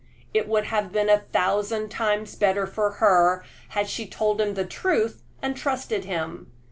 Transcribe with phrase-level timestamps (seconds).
[0.33, 4.65] It would have been a thousand times better for her had she told him the
[4.65, 6.51] truth and trusted him.